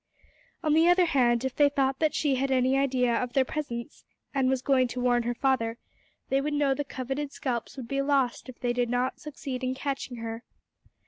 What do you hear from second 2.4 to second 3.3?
had any idea